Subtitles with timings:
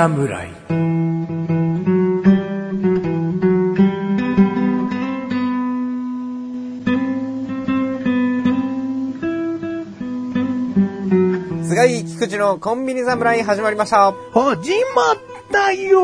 [0.00, 0.48] 侍。
[11.64, 14.14] 菅井菊池のコンビニ侍始まりました。
[14.32, 15.16] 始まっ
[15.52, 16.00] たよ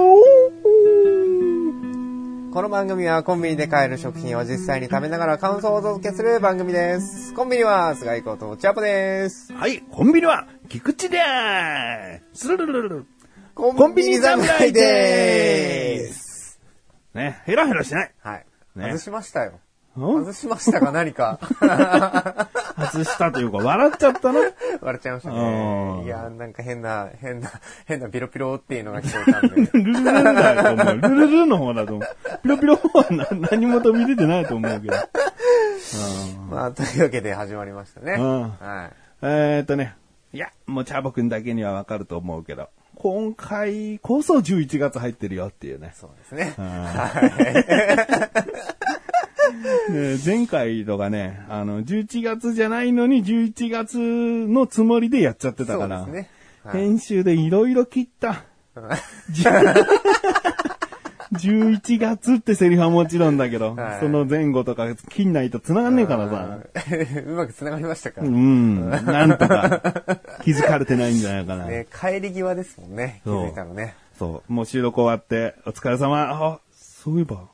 [2.53, 7.35] この番組はコンビニで買える食品を実際に食べながら感想をお届けする番組です。
[7.35, 9.53] コンビニは菅井ことチャポです。
[9.53, 12.47] はい、コンビニは、菊池でーす。
[12.47, 13.07] スルルルルル
[13.57, 16.61] ココンビニ侍でーす。
[17.15, 18.13] ね、ヘラヘラしない。
[18.23, 18.47] はい。
[18.77, 19.53] ね外しましたよ。
[19.97, 19.99] ん？
[19.99, 21.39] 外しましたか何か？
[22.93, 24.41] 外したというか、笑っちゃったな。
[24.83, 26.03] 笑っちゃいましたうね。
[26.03, 27.51] んいや、なんか変な、変な、
[27.87, 29.57] 変なピロピロっていうのが聞こえたんで。
[29.73, 30.05] ルルルル
[30.35, 30.97] だと思う。
[31.01, 32.09] ルルルの方だと思う。
[32.43, 34.95] ピロピロはな何も飛び出てないと思うけど。
[36.51, 38.17] まあ、というわけで始まりましたね。
[38.19, 38.97] うんはい。
[39.23, 39.97] えーっとね。
[40.35, 42.69] いや、もうチャボくんだけにはわかると思うけど。
[43.09, 45.93] 今回こそ11月入ってるよっていうね。
[45.95, 46.55] そうですね。
[49.91, 56.03] ね前回とかね、あの、11月じゃないのに11月のつもりでやっちゃってたそから。
[56.03, 56.31] うですね。
[56.65, 58.43] はい編集でいろいろ切った。
[61.37, 66.59] 11月ってセリフはもちろんだけど、はいその前後とか切んないと繋がんねえからさ。
[67.27, 69.81] うまく繋がりましたか、うん、なんとか
[70.43, 71.67] 気づかれてないんじゃないかな。
[71.67, 73.21] ね、帰り際ですもんね。
[73.25, 73.95] 気づいたのね。
[74.19, 76.31] そう、もう収録終わって、お疲れ様。
[76.31, 77.49] あ、そういえば、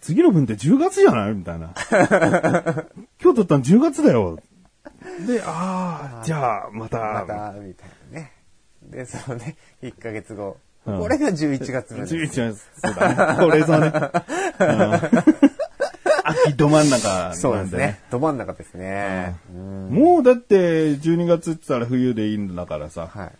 [0.00, 1.34] 次の分って10月じゃない？
[1.34, 1.72] みたいな。
[3.22, 4.38] 今日撮ったの10月だよ。
[5.26, 8.32] で、ああ、じゃあ、また、また、みたいなね。
[8.82, 10.56] で、そのね、1ヶ月後。
[10.88, 12.14] うんこれが11月分です。
[12.14, 13.44] 11月、そうだね。
[13.44, 13.92] これぞね。
[14.60, 15.38] うん
[16.24, 18.00] 秋ど真ん中なんで、そうですね。
[18.10, 19.36] ど真ん中ですね。
[19.54, 23.32] うんもうだって、12月って言ったら冬でいいんだからさ、はい。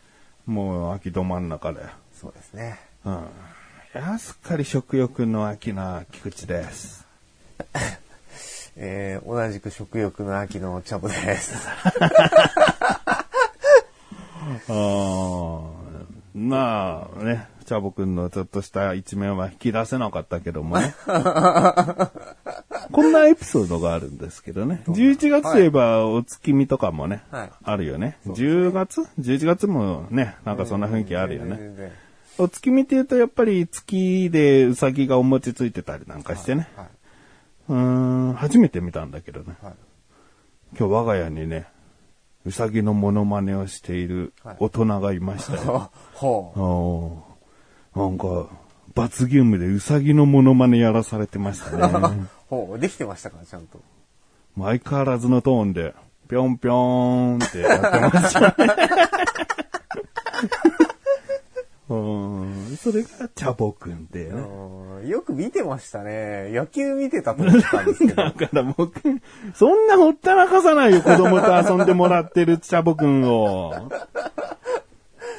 [0.50, 1.89] もう秋ど真ん中だよ。
[2.21, 2.78] そうですね。
[3.05, 3.15] うん。
[3.15, 3.17] い
[3.94, 7.06] や、すっかり食欲の秋な菊池です。
[8.77, 11.55] えー、同じく食欲の秋のチャボです。
[14.69, 15.68] ああ、
[16.38, 20.94] まあね、チャボくんのちょっとした一面は引き出せなかったけどもね。
[22.93, 24.82] こんなエピソードがあるんですけどね。
[24.87, 28.19] 11月といえばお月見とかもね、はいあるよね。
[28.26, 31.93] 10月 ?11 月もね、なんかそんな雰囲気あるよね。
[32.38, 36.69] お月見って言うとやっぱり月でうさぎがお餅ついてたりなんかしてね。
[36.76, 36.87] はい。
[37.70, 37.76] うー
[38.31, 39.56] ん、初めて見たんだけどね。
[39.60, 39.72] はい。
[40.78, 41.66] 今日我が家にね、
[42.44, 45.91] うさぎのモノマネをしている大人がいましたよ。
[46.15, 47.25] ほ
[47.94, 47.99] う。
[47.99, 48.47] ああ、なんか、
[48.94, 51.88] 罰ゲームでうさぎのモノマネやらされてましたね。
[52.49, 52.78] ほう。
[52.78, 53.81] できてましたかちゃんと。
[54.56, 55.94] 相変わらずのトーンで、
[56.28, 57.81] ぴょんぴょーんってやっ
[58.12, 58.55] てましたね。
[61.88, 62.48] うん、
[62.78, 64.27] それがチャボくんってね。
[64.31, 66.50] うんよく見てましたね。
[66.50, 68.15] 野球見てたと思ったんですけど。
[68.15, 69.00] だから僕、
[69.55, 73.91] そんなほったらかさないよ、子供と遊んでもらってるチャボくんを。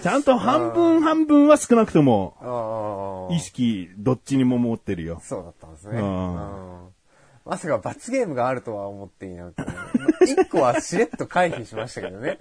[0.02, 5.20] ちゃんと半分半分は少なくとも、意識、どっちにも持ってるよ。
[5.24, 6.00] そうだったんですね。
[7.50, 9.64] うんうんまさか罰ゲームがあるとは思っていなくて、
[10.32, 12.38] 一個はしれっと回避しましたけどね。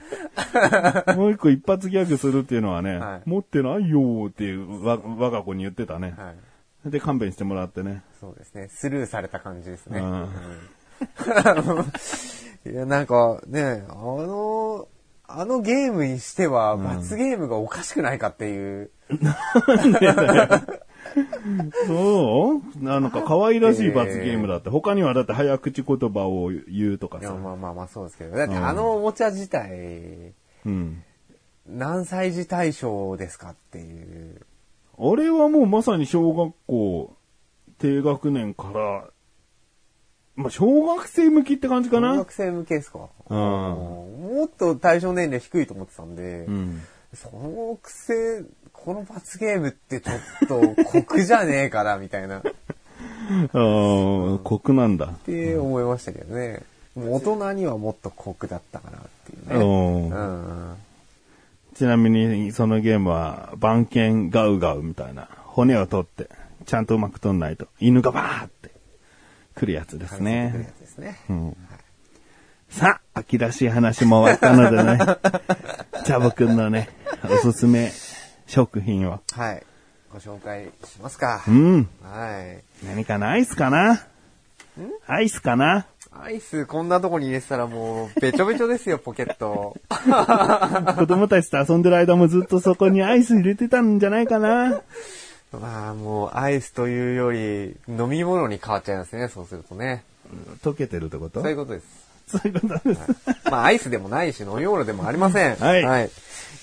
[1.16, 6.14] もう一個一発ギャグするっていうのはね、はい持ってないよーっていうわ我が子に言ってたね。
[6.16, 6.34] は
[6.86, 6.91] い。
[6.91, 8.02] で、勘弁してもらってね。
[8.20, 8.69] そうですね。
[8.70, 9.98] スルーされた感じですね。
[9.98, 10.28] うんうん
[12.70, 14.88] いや、なんかね、あの、
[15.26, 18.90] あのゲームにしては罰ゲームがおかしくないかっていう。
[21.86, 22.84] そう？
[22.84, 24.70] なんか可愛らしい罰ゲームだって。
[24.70, 27.34] 他にはだって早口言葉を言うとかさ。
[27.34, 28.36] まあまあまあそうですけど。
[28.36, 30.32] だってあのおもちゃ自体、
[30.66, 31.02] うん。
[31.66, 34.40] 何歳児対象ですかっていう。
[34.99, 37.16] あれはもうまさに小学校
[37.78, 39.08] 低学年から、
[40.34, 42.14] まあ小学生向きって感じかな。
[42.14, 43.08] 小学生向けですか？
[43.28, 46.81] うんもっと対象年齢低いと思ってたんで、うん。
[47.14, 48.43] そのくせ、
[48.84, 52.44] この罰ゲームってちょっと酷じゃねえかな、みたいな、っあ
[53.52, 55.08] あ、酷なんだ。
[55.25, 56.62] て思いましたけどね。
[56.96, 60.76] 大人にはもっと酷だったかなっていうね。
[61.75, 66.28] ちなみに、そのゲームは、番犬ガウガウみたいな、骨を取って、
[66.66, 68.70] ちゃんとうまく取んないと、犬がバーって、
[69.54, 70.72] 来るやつです来るやね。
[70.76, 71.20] つですね。
[71.28, 71.56] うん。
[72.70, 74.98] さあ、秋らしい話も終わったのでね、
[76.04, 76.88] チャボくんのね、
[77.30, 77.92] おすすめ
[78.49, 79.21] 食品を。
[79.33, 79.62] はい。
[80.12, 81.50] ご紹介しますかう。
[81.50, 81.89] ん。
[82.03, 82.43] は
[82.83, 82.87] い。
[82.87, 84.06] 何かなアイスかな？
[85.06, 85.87] アイスかな？
[86.11, 89.77] アイスこんなとこに入れてたらもう、べちょべちょですよ、 ポケット。
[90.97, 94.81] 子供たちと遊んでる間もずっとそこにアイス入れてたんじゃないかな？
[95.53, 100.03] まあもう、アイスというより、飲み物に変わっちゃいますね、そうするとね。
[100.62, 101.43] 溶けてるってこと？
[101.43, 101.87] そういうことです。
[102.29, 103.00] そういうことです。
[103.50, 105.56] まあ、アイスでもないし、飲み物でもありません。
[105.61, 106.11] はい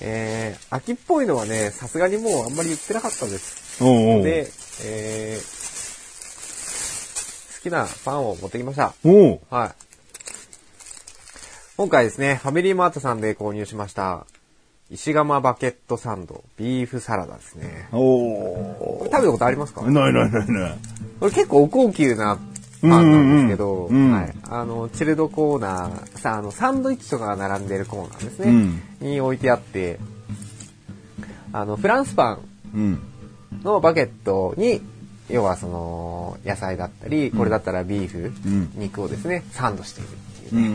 [0.02, 3.84] えー、秋っぽいのはね、さすがにもうあんまり言ってなかったです。
[3.84, 4.48] おうおうで、
[4.84, 5.42] えー、
[7.64, 8.94] 好きなパンを持ってきました。
[9.50, 9.72] はい。
[11.78, 14.26] 今回ですね、ファミリーマートさんで購入しました、
[14.90, 17.90] 石窯バケットサンド、ビーフサラダですね。
[17.92, 19.82] おおこれ食べたことありますか？
[19.82, 20.78] ないないないない。
[21.20, 22.38] これ結構高級な
[22.90, 24.34] パンなんですけど、うんうんうんはい。
[24.44, 28.52] あの、チルドコーナー、さ、あの、サンドイッチとかが並んでるコーナーですね。
[28.52, 30.00] うんに置いてあって、
[31.54, 32.40] あの、フランスパン
[32.74, 33.00] うん。
[33.64, 34.82] のバケットに、
[35.30, 40.12] 要はその、野菜だったり、これだったらビーフ、うん肉をですね、サンドしているっ
[40.50, 40.68] ていうね。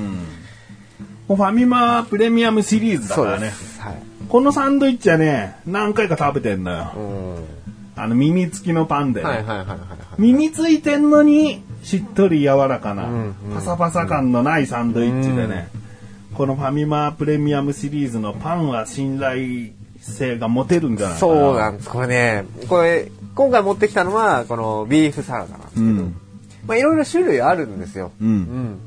[1.28, 1.36] うん。
[1.36, 3.50] ファミマプレミアムシリーズだからね。
[3.50, 3.80] す。
[3.80, 4.02] はい。
[4.28, 6.92] このサンドイッチはね、何回か食べてんのよ。
[6.96, 7.44] うん。
[7.96, 9.28] あの耳付きのパンでね。
[9.28, 9.78] はいはいはいはいはい。
[10.18, 13.08] 耳ついてんのに、しっとり柔らかな、
[13.54, 15.68] パサパサ感のないサンドイッチでね、
[16.34, 21.32] このファミマプレミアムシリーズのパンは信頼性が持てるんじゃないかな。
[21.34, 21.88] そうなんです。
[21.88, 26.16] これね、これ、今回持ってきたのは、このビーフサラダなんですけど、うん
[26.66, 28.12] まあいろいろ種類あるんですよ。
[28.20, 28.78] うん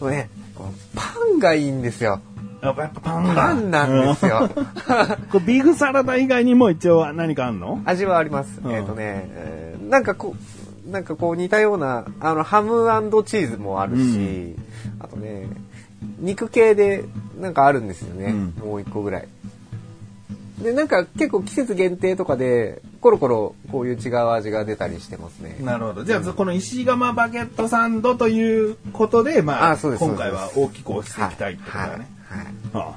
[0.00, 0.10] うん。
[0.10, 2.20] ね、このパンがいいんですよ。
[2.62, 3.34] やっぱパンだ。
[3.34, 4.48] パンなんですよ。
[4.56, 4.64] うん
[5.30, 7.80] これビーフサラダ以外にも一応何かあんの？
[7.84, 8.60] 味はあります。
[8.64, 10.59] うんえっ、とね、えーなんかこう、
[10.90, 12.68] なんかこう似たような、あの、ハム
[13.24, 14.56] チーズもあるし、
[14.98, 15.46] あとね、
[16.18, 17.04] 肉系で
[17.38, 18.26] なんかあるんですよね。
[18.26, 19.28] うんもう一個ぐらい。
[20.62, 25.56] で、なんか結構季節限定とかで、コロコロこういう違う味が出たりしてますね。
[25.60, 26.04] なるほど。
[26.04, 32.06] じゃあ、この石窯バゲットサンドということで、まあ、あ今回は大きく押していきたいってことだね。
[32.28, 32.44] はい。
[32.44, 32.96] はいあ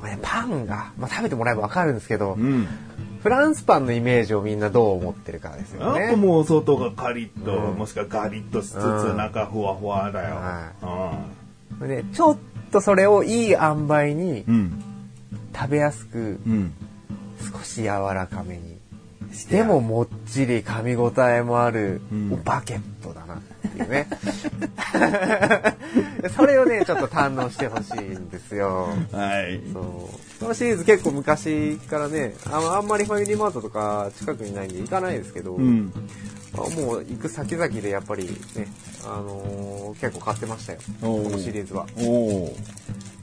[0.00, 2.66] これねパンが、まあ、食べてもらえばわかるんですけど、うん。
[3.22, 6.16] フランスパンのイメージをみんなどう思ってるかですよやっぱね。
[6.16, 11.86] もう外がカリッと、うんもしくはガリッとしつつ、うん中ふわふわだよ。
[11.86, 12.38] でちょっ
[12.72, 14.54] とそれをいい塩梅にうん。
[14.54, 14.82] うん。
[15.54, 16.72] 食べやすく、うん。
[17.52, 18.81] 少し柔らかめに。
[19.50, 24.08] でももっちり噛み応えもある、うんバケットだなっていうね。
[26.36, 28.88] それをね、ちょっと堪能してほしいんですよ。
[29.12, 29.60] はい。
[29.72, 29.82] そう。
[30.40, 35.92] このシリーズ結構昔からね、ああんまりファミリーマートとか近くにないんで行かないですけど、うん。
[36.54, 38.24] あもう行く先々でやっぱり
[38.54, 38.68] ね、
[39.04, 40.78] あのー結構買ってましたよ。
[41.00, 41.86] このシリーズは。
[41.98, 42.56] おお。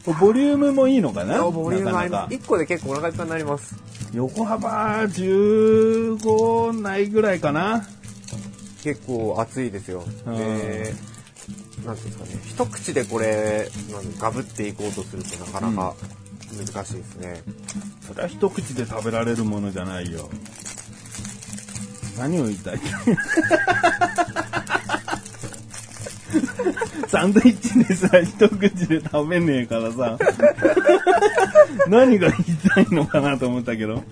[0.06, 1.44] ボリュームもいいのかな？
[1.44, 2.30] ボリュームあります。
[2.30, 3.75] なかなか1個で結構お腹いっぱいになります。
[4.13, 7.86] 横幅15ないぐらいかな？
[8.84, 10.04] 結構熱いですよ。
[10.25, 10.94] うんで、
[11.86, 15.96] なんていうんですかね、一口でこれ、なんガブっていこうとするとなかなか
[16.57, 17.44] 難しいですね。
[18.07, 20.30] それは一口で食べられるものじゃないよ。
[22.18, 22.80] 何を言いたい？
[27.08, 30.18] サンドイッチでさ、一口で食べねえからさ、
[31.88, 34.04] 何が言いたいのかなと思ったけど、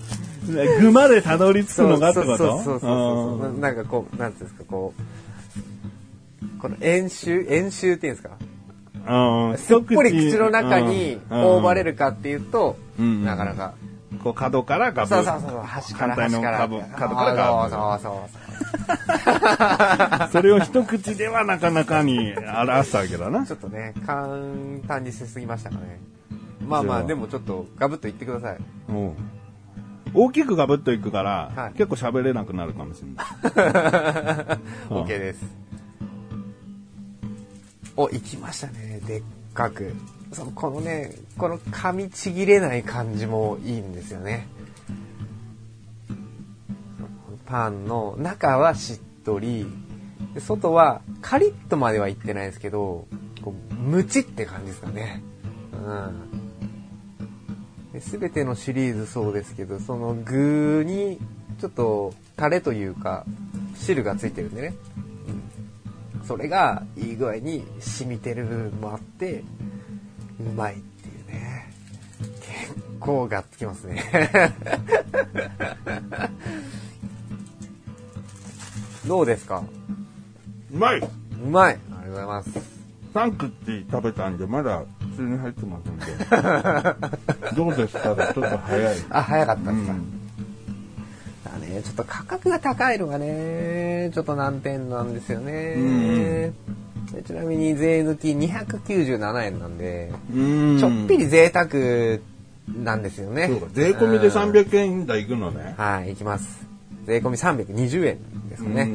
[0.80, 2.38] 具までたどり着くのがってこと？
[2.38, 5.02] そうそうそうななんかこう、なんていうんですか、こう、
[6.62, 8.32] この円周円周っていうんですか？
[9.10, 10.38] うんすっぽり口。
[10.38, 11.92] の中に覆われる。
[11.92, 13.24] るかっていうと、うん。
[13.24, 13.74] なかなか。
[14.24, 15.10] こう角からガブ。
[15.10, 16.58] そうそうそう、端から端から。
[16.58, 16.80] 角。
[16.98, 17.70] 角からガブ。
[17.70, 18.47] そうそうそう
[20.32, 23.46] それを一口ではなかなかに表すわけだな。
[23.46, 23.54] ち。
[23.54, 24.28] ょっとね、簡
[24.88, 26.00] 単にしすぎましたかね。
[26.66, 28.58] まあまあ、でもちょっとガブッと言ってください。
[28.90, 29.14] うん
[30.14, 34.60] 大きくガブッといくから、はい結構喋れなくなるかもしれない。
[34.90, 35.46] うん OK です。
[37.96, 39.02] お、行きましたね。
[39.06, 39.24] でっ
[39.54, 39.94] かく。
[40.32, 44.48] そのこのね、この噛みちぎれない感じもいいんですよね。
[47.48, 49.66] パンの中はしっとり、
[50.40, 53.08] 外はカリッとまではいってないですけど、
[53.42, 55.24] こうムチって感じですかね。
[55.74, 56.28] うん。
[57.94, 61.20] で全てのシリーズそうですけど、その具に
[61.60, 63.26] ちょっとタレというか
[63.76, 64.74] 汁がついてるんでね。
[66.20, 69.44] うん、それがいい具合に染みてる部分もあって、
[70.40, 71.72] うまいっていうね。
[72.42, 74.04] 結構がっつきますね。
[79.08, 79.64] どうですか？
[80.74, 81.08] うまいう
[81.50, 82.50] まいありがとうございます。
[83.14, 83.52] !3 口
[83.90, 86.06] 食べたんで、まだ普通に入ってますんで。
[87.56, 88.96] どうですかちょっと早い。
[89.10, 89.94] あ、早かったですか。
[89.94, 90.14] うん
[91.46, 95.76] だね、ちょっと価格が高いのがね、ちょっと難点なんですよね。
[95.78, 96.54] うん
[97.14, 101.68] でちなみに税抜き297円なんで、うんちょっぴり贅沢
[102.84, 103.50] なんですよね。
[103.74, 105.74] 税込みでうん300円台いくのね。
[105.78, 106.67] はい、いきます。
[107.08, 108.86] 税込み320円ですかね。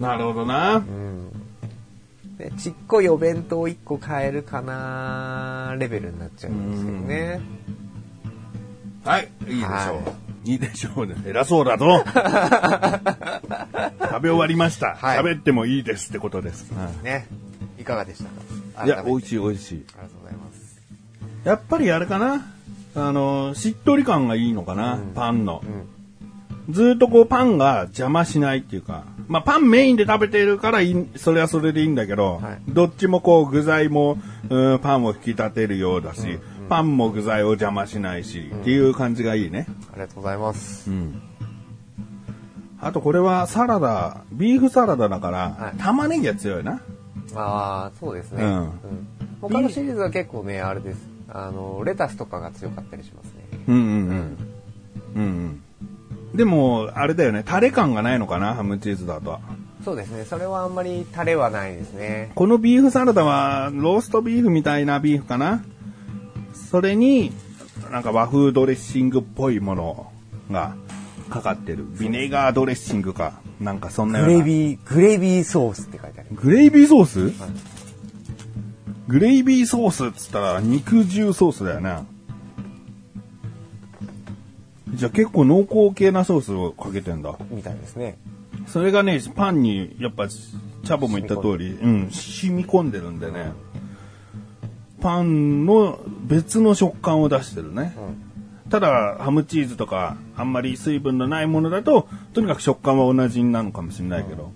[0.00, 0.76] なるほどな。
[0.76, 1.30] うん
[2.36, 7.40] でちっこいお弁当1個買えるかなレベルになっちゃうんですけどね。
[9.04, 9.70] はい、いいでしょう。
[9.70, 9.72] は
[10.44, 11.14] いいでしょうね。
[11.26, 12.04] 偉そうだぞ。
[14.00, 14.96] 食べ終わりました。
[15.00, 16.70] はい喋ってもいいですってことです。
[17.02, 17.26] ね。
[17.80, 18.28] いかがでした
[18.80, 18.84] か？
[18.84, 19.28] いや、美味い。
[19.28, 19.84] しい美味しい。
[19.94, 20.82] ありがとうございます。
[21.44, 22.44] やっぱりあれかな？
[22.96, 25.62] あの、しっとり感がいいのかな、パンの。
[26.70, 30.80] ずーっとこうパンが邪魔しないっていうか、まあパンメインで食べてるから
[31.16, 34.18] それはそれでいいんだけど、はいどっちもこう具材も、
[34.48, 39.66] うんパンを引き立てるようだし、パンも具材を邪魔しないし、っていう感じがいいね。
[39.92, 40.90] ありがとうございます。
[40.90, 41.22] うん。
[42.80, 46.80] あとこれはサラダ、ビーフサラダだから、はい玉ねぎが強いな。
[47.34, 48.44] ああ、そうですね。
[48.44, 48.70] うんうん
[49.40, 51.08] 他のシリーズは結構ね、あれです。
[51.28, 53.44] あの、レタスとかが強かったりしますね。
[53.68, 54.36] うんうんうん。
[55.14, 55.62] うんうん。
[56.36, 59.40] でも、あれだよね、タレ感がないのかな、ハムチーズだと。
[59.84, 60.24] そうですね。
[60.24, 62.32] それはあんまりタレはないですね。
[62.34, 65.64] このビーフサラダは、ローストビーフみたいなビーフかな？
[66.70, 67.32] それに、
[67.90, 70.12] なんか和風ドレッシングっぽいもの
[70.50, 70.74] が
[71.30, 71.84] かかってる。
[71.98, 73.34] ビネガードレッシングか。
[73.60, 74.34] なんかそんなような。
[74.34, 76.44] グレイビー、グレイビーソースって書いてあります。
[76.44, 77.32] グレイビーソース、
[79.06, 81.98] グレイビーソースっつったら肉汁ソースだよね。
[84.88, 87.36] じゃあ結構濃厚系なソースをかけてんだ。
[87.50, 88.18] みたいですね。
[88.66, 93.52] それがね、パンに、やっぱ、チャボも言った通り、うん、染み込んでるんでね、
[95.00, 97.94] パンの別の食感を出してるね。
[98.70, 104.52] ただ、ハムチーズとか、あんまり水分のないものだと、とにかく食感は同じなのかもしれないけど、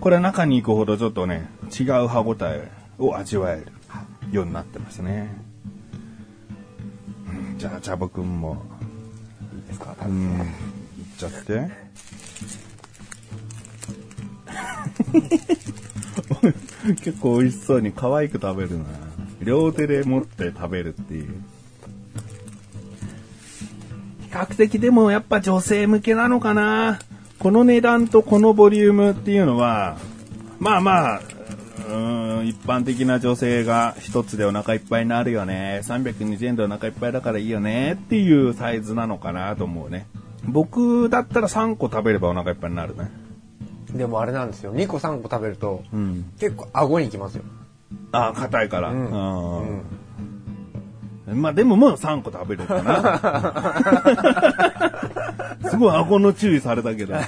[0.00, 1.48] これは中に行くほどちょっとね、
[1.78, 3.66] 違う歯応えを味わえる
[4.30, 5.34] ようになってますね。
[7.28, 8.62] うんじゃあ、チャボくんも、
[9.70, 9.96] ですか？
[10.06, 10.44] うん、いっ
[11.16, 11.68] ちゃって。
[17.02, 18.84] 結構美味しそうに可愛く食べるな。
[19.42, 21.28] 両手で持って食べるっていう。
[24.22, 26.98] 比較的でもやっぱ女性向けなのかな。
[27.38, 29.96] この値段とこのボリュームっていうのは、
[30.58, 31.22] まあまあ、
[31.88, 35.80] うーん一般的な女性が一つでお腹いっぱいになるよね。
[35.84, 40.06] 320円でお腹いっぱいだからいいよねっていうサイズなのかなと思うね。
[40.44, 43.10] 僕だったら3個食べればお腹いっぱいになるね。
[43.92, 44.74] でもあれなんですよ。
[44.74, 46.32] 2個3個食べると、うん。
[46.38, 47.44] 結構顎にきますよ。
[48.12, 48.90] ああ、硬いから。
[48.90, 49.82] うんうん
[51.32, 53.20] まあでももう3個食べれるかな。
[55.70, 57.14] すごい顎の注意されたけど。
[57.14, 57.20] うん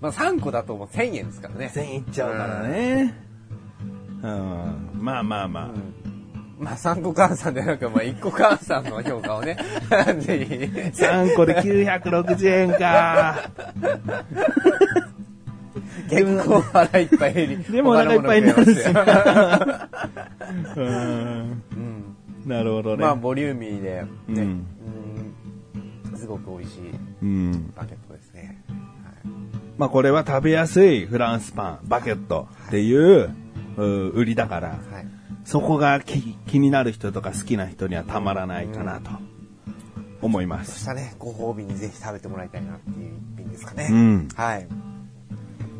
[0.00, 1.72] まあ3個だともう1000円ですからね。
[1.74, 3.14] 1000いっちゃうからね。
[4.22, 4.90] うん。
[5.00, 5.70] まあまあまあ。
[6.58, 9.56] まあ3個換算でなく、まあ1個換算の評価をね、
[10.18, 10.54] ぜひ。
[10.54, 13.50] 3個で960円か。
[16.08, 17.58] 結構腹いっぱい減り。
[17.64, 18.80] でもお腹いっぱいになるし
[20.76, 21.62] うん。
[21.76, 23.02] うんなるほどね。
[23.02, 26.80] まあボリューミーで、ね、うんうんすごく美味しい
[27.22, 27.72] うん。
[27.76, 28.07] バケットですね。
[29.78, 33.30] まあこれは食べやすいフランスパン、バケットっていう、
[33.76, 34.78] う売りだから、はい。
[35.44, 39.10] そこが気気になる人とか好きな人にはたまらないかなと
[40.20, 40.72] 思います。
[40.72, 43.88] そしたらね、ご褒美にぜひ食べてもらいたいなっていう一品ですかね。
[43.90, 44.28] うん。
[44.34, 44.66] はい。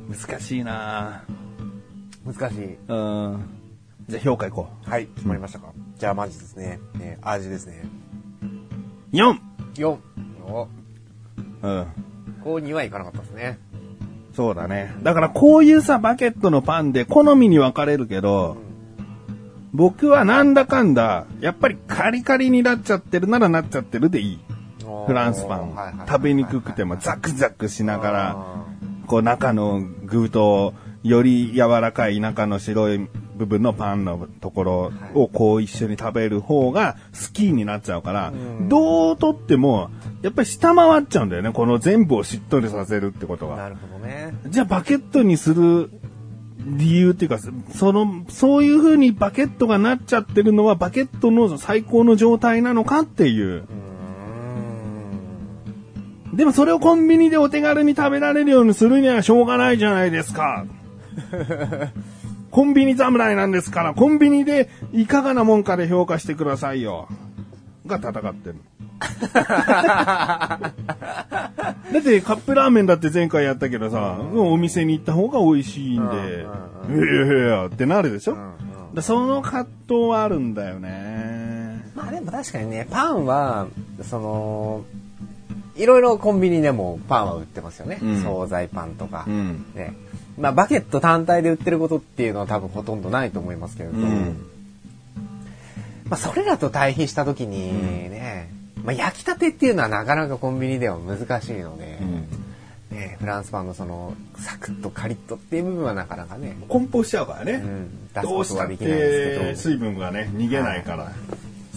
[0.09, 1.25] 難しいな
[2.25, 2.79] 難しい。
[2.89, 3.51] ぁうん。
[4.09, 5.73] じゃあ評価いこはい、決まりましたか。
[5.99, 6.79] じゃあマジですね。
[6.95, 7.85] ね味ですね。
[9.13, 9.17] う。
[9.17, 9.39] 4!
[9.75, 9.99] 4。
[10.47, 10.69] お、
[11.63, 11.87] うん。
[12.45, 13.59] こうにはいかなかったですね。
[14.39, 14.95] そうだね。
[15.03, 18.57] だからこういうさ、バケットのパンで好みに分かれるけど、
[19.73, 24.39] 僕はなんだかんだ、やっぱりカリカリになっちゃってるならなっちゃってるでいい。
[25.09, 26.05] フランスパン。
[26.07, 28.65] 食べにくくてもザクザクしながら、あ
[29.09, 38.33] こう中の具と、より柔らかい中の白い部分のパンのところをこう一緒に食べる方が好きになっちゃうから、
[38.69, 39.91] どうとっても、
[40.21, 41.53] やっぱり下回っちゃうんだよね。
[41.53, 43.55] この全部をしっとりさせるってことは。
[43.55, 44.35] ーなるほどね。
[44.49, 45.91] じゃあバケットにする
[46.67, 47.39] 理由っていうか、
[47.73, 53.63] その、そういう風にバケットがなっちゃってるのはバケットの最高の状態なのかっていう。
[56.33, 56.37] う。
[56.37, 60.67] でもそれをコンビニでお手軽に食べられるようにするにはしょうがないじゃないですか。
[62.51, 67.09] コンビニ侍なんですから、コンビニでいかがなもんかで評価してくださいよ。
[67.87, 68.57] が戦ってる。
[68.99, 70.73] だ
[72.01, 76.47] ってカップラーメンだって前回やったけどさ、お店に行った方が美味しいんで、
[76.89, 81.85] うんいやいやいやってなるでしょ、うんうんだその葛藤はあるんだよね。
[81.95, 83.67] まあでも確かにね、パンは、
[84.03, 84.85] その、
[85.79, 87.99] いろいろコンビニでもパンは売ってますよね。
[88.03, 89.25] うん惣菜パンとか。
[89.27, 89.65] うん。
[89.75, 89.95] ね。
[90.37, 94.47] まあバケット単体で売ってることっていうのは多分ほとんどないと思いますけれど、うん。
[96.09, 97.73] まあそれらと対比した時に
[98.11, 98.51] ね、
[98.85, 101.99] まあ焼きたてっていうのはなかなかコンビニでは難しいので、
[102.91, 107.53] ね、フランスパンのそのサクッとカリッとっていう部分はなかなかね、梱包しちゃうからね。
[107.53, 109.57] うん、出すどことうしたってはできないですけど。
[109.57, 111.13] 水分がね、逃げないから、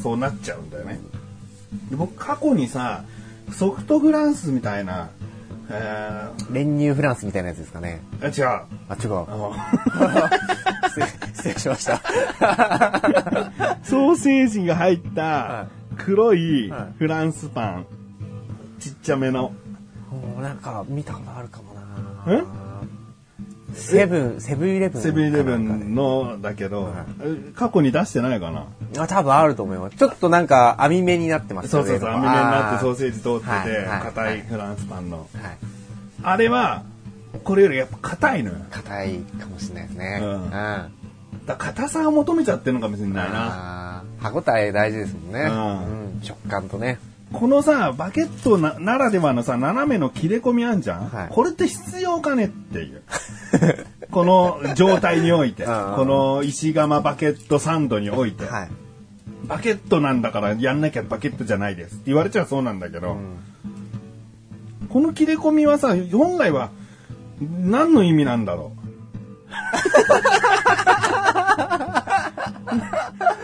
[0.02, 1.00] そうなっちゃうんだよね。
[1.90, 3.04] で僕過去にさ、
[3.52, 5.10] ソフトフランスみたいな、
[5.70, 8.02] え練乳フランスみたいなやつですかね。
[8.20, 8.66] ー、あ違う。
[8.90, 9.26] あ、違う。
[11.36, 11.98] 失礼しました。
[13.84, 15.68] ソーセージが入っはた
[15.98, 17.86] 黒いはいフランスパン。
[18.80, 19.54] ちっちゃめの。
[20.12, 21.74] もうなんか見たことあるかも
[22.28, 22.38] え？
[22.38, 22.44] な。
[23.74, 25.02] セブン、セブンイレブン。
[25.02, 26.94] セブンイレブンのだけど、
[27.56, 28.66] 過去に出してないかな。
[28.98, 29.98] あ、多分あると思います。
[29.98, 35.18] ちょっとなんか網目になってますそうそうそう、網目になってソーセージ通ってはいて、はい硬いフランスパンの。
[35.18, 35.28] はい。
[36.24, 36.84] あれは、
[37.44, 38.58] これよりやっぱ硬いのよ。
[38.70, 40.20] 硬いかもしれないですね。
[40.22, 40.52] うんうん。
[40.52, 44.04] だ硬さを求めちゃってるのかもしれないな。
[44.20, 45.42] 歯応え大事ですもんね。
[45.42, 47.00] うんうん食感とね。
[47.34, 51.28] このさ、バケットなならではのさ、斜めの切れ込みあんじゃん、はい。
[51.30, 53.04] これって必要かねっていう。
[54.12, 58.70] この状態において、うんこの石窯バケットサンドにおいて、はい。
[59.48, 61.96] バケットなんだからやんなきゃバケットじゃないです。
[61.96, 63.38] って言われちゃそうなんだけど、うん。
[64.90, 66.70] この切れ込みはさ、本来は
[67.40, 68.82] 何の意味なんだろう?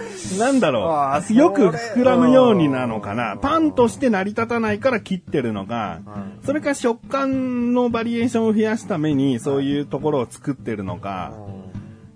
[0.39, 0.81] なんだろ
[1.29, 1.33] う。
[1.33, 3.37] よく膨らむようになのかな。
[3.37, 5.99] パンとして成り立たないから切ってるのか、
[6.43, 11.33] それか食感のバリエーションを増やすためにそういうところを作ってるのか、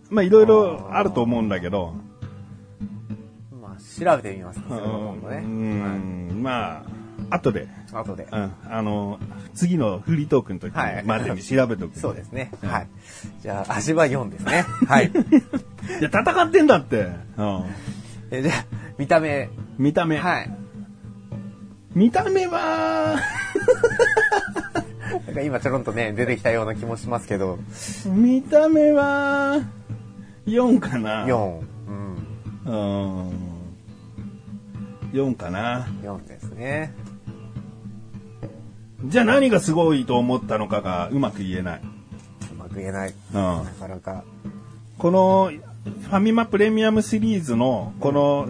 [0.09, 1.93] まあいろいろあると思うんだけど、
[3.61, 4.61] まあ、調べてみます。
[4.67, 5.31] そう。
[5.47, 6.83] ん、ま
[7.29, 8.27] あ、後で、はい後で。
[8.31, 9.19] うん、あの、
[9.53, 11.99] 次のフリートークの時はいまでに調べとく。
[11.99, 12.51] そうですね。
[12.63, 12.87] はい。
[13.41, 14.65] じゃあ、味は4ですね。
[14.87, 15.07] はい。
[15.07, 17.09] いや、戦ってんだって。
[17.37, 17.65] うん。
[18.31, 18.65] えじゃあ、
[18.97, 19.49] 見た目。
[19.77, 20.17] 見た目。
[20.17, 20.51] はい。
[21.93, 23.19] 見た目は、
[25.25, 27.59] なんか今ちょろんとね、出てきたような気もしますけど、
[28.05, 29.59] 見た目は、
[30.45, 31.25] 4かな。
[31.25, 31.59] 4。
[31.87, 32.15] うん。
[32.65, 33.51] うん。
[35.11, 35.87] 4かな。
[36.01, 36.93] 4ですね。
[39.05, 41.81] じゃあ何がすごいと思ったのかがうまく言えない。
[42.53, 43.09] うまく言えない。
[43.09, 43.63] うんな。
[43.79, 44.23] かなか。
[44.97, 45.51] この、
[45.83, 48.49] ファミマプレミアムシリーズの、この、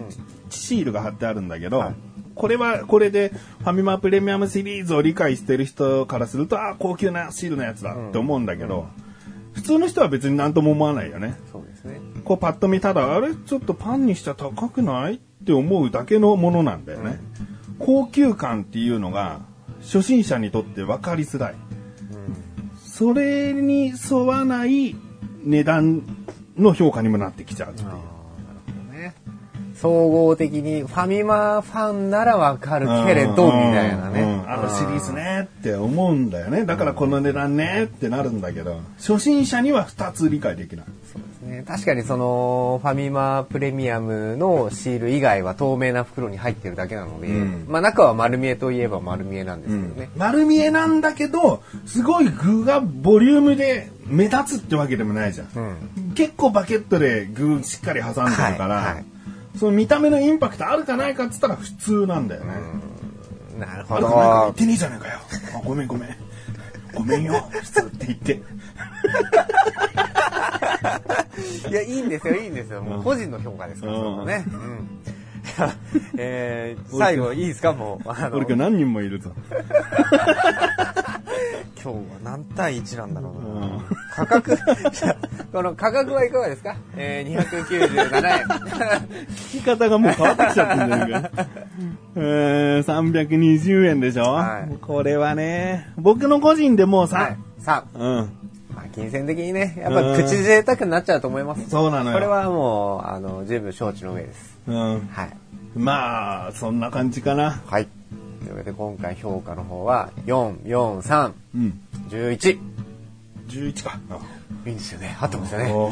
[0.50, 1.96] シールが貼ってあるんだけど、はい
[2.34, 8.88] これは、これで、ファミマプレミアムシリーズを理解してる人からすると、あ、高級なシールのやつだって思うんだけど、
[9.54, 11.36] 普通の人は別に何とも思わないよね。
[11.52, 12.00] そうですね。
[12.24, 17.20] こうパッと見ただ、あれちょっとパンにしちゃ高くないって思うだけのものなんだよね。
[17.80, 19.42] 高級感っていうのが、
[19.82, 21.56] 初心者にとって分かりづらい。
[22.84, 24.96] それに沿わない
[25.44, 26.04] 値段
[26.58, 28.04] の評価にもなってきちゃうっていう、なるほ
[28.94, 29.16] どね。
[29.82, 34.22] 総合的に、ファミマファンならわかるけれど、みたいなね。
[34.22, 36.66] うんあのシリーズねって思うんだよね。
[36.66, 40.86] だからこの値段ねってなるんだけど、初心者には2つ理解できない。
[41.12, 41.64] そうですね。
[41.66, 50.10] 確かにその、ファミマプレミアムのシール以外は透明な袋に入ってるだけなので、うんまあ中は丸見えといえば丸見えなんですけどね。
[50.18, 55.48] 丸見えなんだけど、すごい具がボリュームで目立つってわけでもないじゃん。
[55.56, 55.60] う
[56.10, 56.14] ん。
[56.14, 59.06] 結構バケットで具しっかり挟んでるから、はいはい
[59.58, 62.54] その見た目のインパクトあるかないかっつったら普通なんだよね。
[63.60, 64.54] なるほあるかないか言っど。
[64.54, 65.20] てねえじゃねえかよ。
[65.56, 66.10] あごめんごめん。
[66.96, 67.34] ごめんよ。
[67.52, 68.42] 普通って言って。
[71.70, 72.82] いや、いいんですよ、いいんですよ。
[72.82, 74.46] もう個人の評価ですから、うんそのね。
[74.48, 74.90] うん。
[75.44, 75.74] いや
[76.18, 77.74] えー、最後いいですか？
[77.74, 78.10] もう。
[78.10, 79.32] あの俺今日何人もいるぞ。
[81.82, 83.66] 今日は何対1なんだろうな。
[83.66, 83.82] うん
[84.14, 84.58] 価格、
[85.54, 86.76] この価格はいかがですか？
[86.98, 88.46] えー、297円。
[88.48, 91.48] 聞き方がもう変わってきちゃってんじゃねえか。
[92.18, 97.38] えー、320円でしょ、はいこれはね、僕の個人でもうさ、はい。
[97.60, 98.30] さあ、うん。
[98.76, 101.70] まあ、金銭的にね、やっぱ口贅沢になっちゃうと思います。
[101.70, 102.14] そうなのよ。
[102.14, 104.58] これはもう、あの、十分承知の上です。
[104.68, 105.08] うん。
[105.12, 105.30] はい。
[105.76, 107.62] まあ、そんな感じかな。
[107.66, 107.88] はい。
[108.52, 111.80] というわけで今回評価の方は、4、4、3、うん。
[112.10, 112.60] 11。
[113.48, 113.98] 11か。
[114.66, 115.16] いいんですよね。
[115.22, 115.72] 合ってますよね。
[115.72, 115.92] おー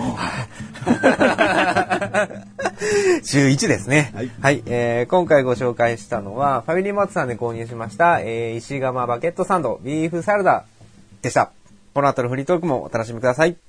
[3.24, 4.12] 11ですね。
[4.42, 10.66] はいえー今回ご紹介したのは、ファミリーマートさんで購入しました、えー石窯バケットサンド、ビーフサラダ
[11.22, 11.52] でした。
[11.94, 13.69] この後のフリートークもお楽しみください。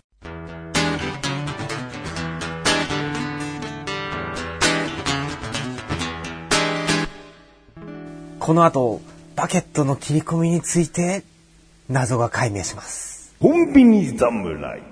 [8.50, 9.00] この後、
[9.36, 11.22] バケットの切り込みについて、
[11.88, 13.32] 謎が解明します。
[13.38, 14.82] コンビニ侍。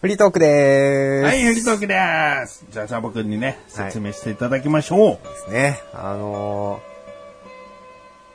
[0.00, 1.24] フリートークでーす。
[1.24, 2.64] はい、ヘリトークです。
[2.70, 5.26] じゃあ、ジャボ君にね、はい説明していただきましょう。
[5.26, 5.80] ですね。
[5.92, 6.80] あの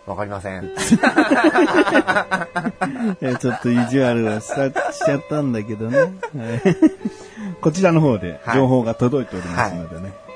[0.08, 0.66] ー、わかりません。
[3.22, 6.00] えーちょっと意地悪はしたしちゃったんだけどね。
[6.00, 6.12] はい
[7.62, 10.27] こちらの方で情報が届いておりますのでね。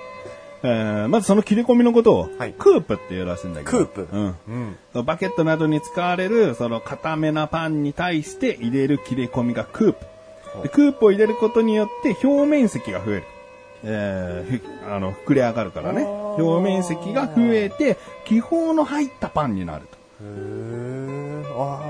[0.63, 3.85] えーまずその切れ込みのことを、はいクープっていうらしいんだけど。
[3.85, 4.35] クープうん。
[4.95, 5.05] うん。
[5.05, 10.05] バケットなどに使われる、その固めなパンに対して入れる切れ込みがクープ。
[10.63, 13.23] でクープを入れることによって表面積が増える。
[13.83, 16.03] えーふあの、膨れ上がるからね。
[16.03, 19.97] 表面積が増えて、気泡の入ったパンになると。
[20.23, 20.90] へー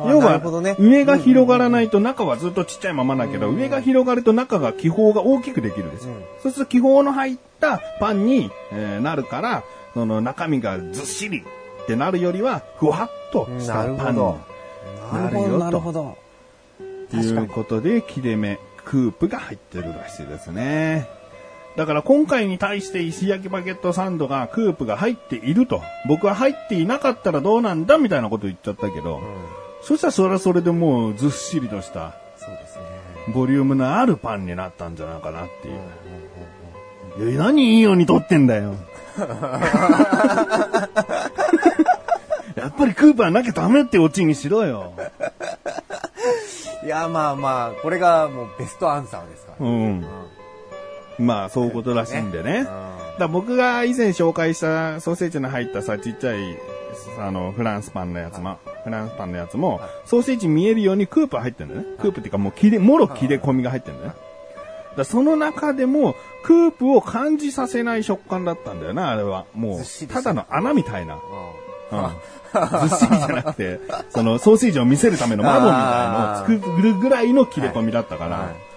[0.09, 6.13] 要はね、上が広がらないと中はずっとちっちゃいままだけど、上が広がると中が気泡が大きくできるんですよ。
[6.13, 14.51] うんそうすると気泡の入ったパンに、えーなるから、その中身がずっしりってなるよりは、ふわっとしたパンに。
[15.13, 16.17] なるよとなるほど。
[17.09, 21.20] ということで、切れ目、クープが入ってるらしいですね。
[21.77, 29.21] だから今回に対して石焼きバゲットサンドがクープが入っていると、僕は入っていなかったらどうなんだみたいなこと言っちゃったけど、うん。
[29.81, 32.83] そしたらそれはそれでもうずっしりとしたそうですね。
[33.33, 35.67] ボリュームのあるパンになったんじゃないかなって
[37.23, 37.31] いう。
[37.31, 38.75] いや、何いいように撮ってんだよ。
[42.55, 44.93] やっぱりクープはなきゃダメってオチにしろよ。
[46.83, 49.65] いや、まあまあ、これがもうベストアンサーですから。
[49.65, 50.05] うん。
[51.21, 52.65] まあ、そういうことらしいんでね。
[52.67, 56.57] うんだ僕が以前紹介したソーセージの入ったさ、ちっちゃい、
[57.19, 61.87] あの、フランスパンのやつも、フランスパンのやつも、ソーセージ見えるようにクープ入ってるんだよね。
[61.99, 64.17] クープっていうかもう切れ、もろ切れ込みが入ってるんだよね。
[64.97, 69.45] だその中でも、クープを感じさせない食感だったんだよな、あれは。
[69.53, 71.15] もう、ただの穴みたいな。
[71.15, 71.19] うん
[71.91, 72.89] うん。
[72.89, 73.79] ずっしりじゃなくて、
[74.09, 78.37] そのソーセージを見せるための窓みたいのを作るぐらいの切れ込みだったから。
[78.37, 78.71] はい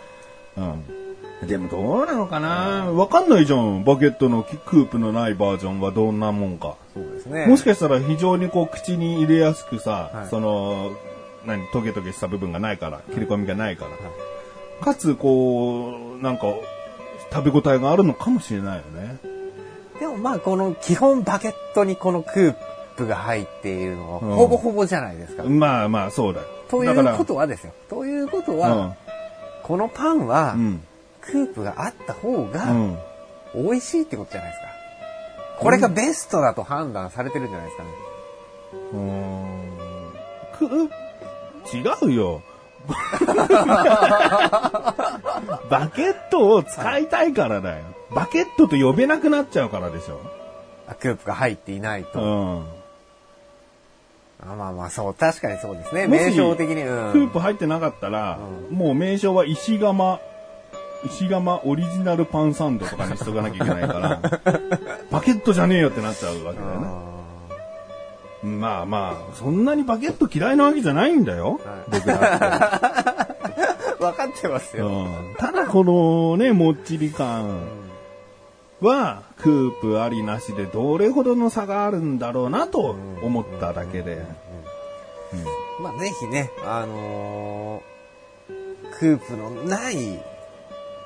[0.56, 1.03] うん。
[1.46, 2.90] でもどうなのかな？
[2.92, 3.84] わかんないじゃん。
[3.84, 6.76] バケットのキクープのないバージョンはどんなもんか。
[6.94, 7.46] そうですね。
[7.46, 10.92] もしかしたら非常にこう口に入れやすくさ、はいその、
[11.46, 13.90] 何、トゲトゲした部分がないから、切れ込みがないから。
[14.84, 16.46] かつ、こう、なんか、
[17.32, 19.18] 食べ応えがあるのかもしれないよね。
[20.00, 22.54] でもまあ、この基本バケットにこのクー
[22.96, 25.44] プが入っているのは、うんほぼほぼじゃないですか。
[25.44, 26.46] まあまあ、そうだよ。
[26.68, 27.72] ということはですよ。
[27.90, 28.96] ということは、は
[29.62, 30.82] このパンは、うん。
[31.24, 32.98] クープがあった方うがん。
[33.54, 34.68] 美味しいってことじゃないですか。
[35.60, 37.88] これがベストだと判断されてるんじゃないですかね。
[38.92, 40.88] うーん。
[40.88, 40.90] く、
[41.74, 42.42] 違うよ。
[45.70, 47.84] バケットを使いたいからだよ。
[48.14, 50.20] バケットと呼べなくなっちゃうからでしょ。
[50.86, 52.20] あクープが入っていないと。
[52.20, 52.64] うん。
[54.46, 56.06] あまあまあ、そう、確かにそうですね。
[56.06, 56.82] 名称的に。
[56.82, 58.38] うんクープ入ってなかったら、
[58.70, 60.20] もう名称は石窯、
[61.06, 64.20] 石窯オリジナルパンサンドとかにしとかなきゃいけないから、
[65.10, 66.86] バケットじゃねえよってなっちゃうわけだよね。
[66.86, 71.60] あまあまあ、そんなにバケット嫌いなわけじゃないんだよ。
[71.90, 72.24] 僕だって。
[73.96, 74.88] ー分かってますよ。
[74.88, 77.60] うんただこのね、もっちり感
[78.80, 84.24] は、クープありなしでどれほどの差があるんだろうなと思っただけで。
[85.80, 87.94] まあ、ぜひね、あのー
[88.98, 90.22] クープのない、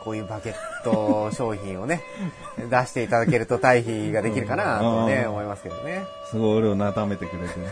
[0.05, 2.03] こういうバケット商品をね、
[2.59, 6.05] 出していただけると対比ができるかなとね、うん思いますけどね。
[6.31, 7.67] すごい俺をなだめてくれてね。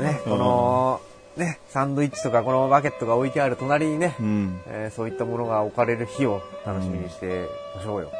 [0.02, 1.00] ね、この、
[1.36, 4.60] ね、サンドイッチとかこのバケットが置いてある隣にね、うん。
[4.66, 8.10] えーそういったものが置かれる日を楽しみにしてましょうよ。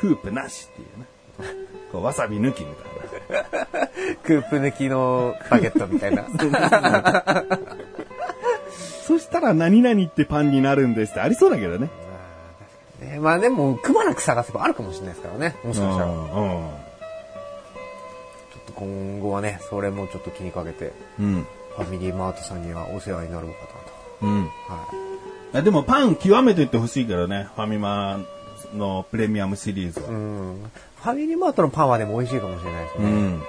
[0.00, 1.06] クープなしっていうね。
[1.92, 3.86] こうわさび抜きみたいな。
[4.22, 6.24] クープ抜きのバケットみたいな。
[9.06, 11.90] そしたら何々ってパンになるんですってありそうだけどね。
[13.00, 15.56] ねまあでも、くまなく探せばあるかもしれないですからね。
[15.62, 16.06] もしかしたら。
[16.06, 16.68] ちょうん。
[16.68, 16.70] っ
[18.66, 21.46] と今後はね、それもちょっと気にかけて、うん。
[21.76, 23.56] ファミリーマートさんにはお世話になろうか
[24.22, 24.44] うん。
[24.44, 24.72] なと。
[24.72, 24.78] は
[25.54, 25.58] い。
[25.58, 27.48] あでもパン極めていってほしいけどね。
[27.54, 28.20] ファミマ
[28.74, 30.08] のプレミアムシリーズは。
[30.08, 30.70] うん。
[31.02, 33.04] ファミリーマートのパンはでも美味しいかもしれないですね。
[33.04, 33.42] うん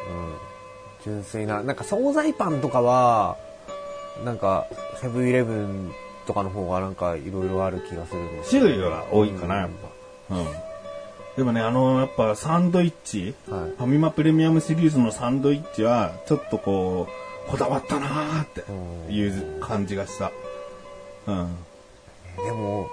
[1.06, 3.38] 純粋な、なんか惣菜パンとかは、
[4.24, 4.68] なんか、
[5.02, 5.92] セブンイレブン
[6.26, 9.70] とかの方がなんかいろいろある気がするんです種類は多いかな、やっ
[10.30, 10.36] ぱ。
[10.36, 10.46] うん。
[11.36, 17.08] でもね、あの、やっぱサンドイッチ、はいファミマプレミアムシリーズのサンドイッチは、ちょっとこ
[17.48, 20.32] う、こだわったなーっていう感じがした。
[21.28, 21.56] うん。
[22.38, 22.90] でも、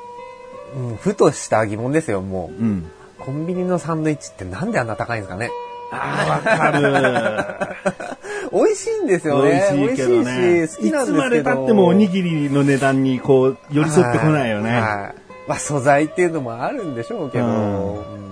[0.77, 2.63] うん、ふとした疑問ですよ、もう。
[2.63, 2.91] うん。
[3.19, 5.51] コンビニのサンドイッチってなんであんな高いんですかね
[5.93, 8.12] ああ、わかる。
[8.53, 9.71] 美味しいんですよね。
[9.75, 10.67] 美味しいけどね。
[10.67, 11.13] し好きなんですけど。
[11.13, 14.71] いつまで経ってもおにぎりの値段にこう、寄り添ってこないよね。
[14.71, 15.15] はいはい
[15.49, 17.45] まあ素材っていうのもあるんでしょうけど。
[17.47, 18.23] うんうん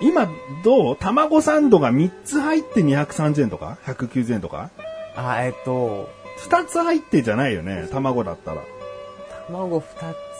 [0.00, 0.28] 今、
[0.64, 0.96] どう？
[0.96, 4.70] 卵サンドが3つ入って230円とか ?190 円とか？
[5.14, 6.08] あ、えっと、
[6.48, 8.62] ?2 つ入ってじゃないよね、卵だったら。
[9.46, 9.84] 卵二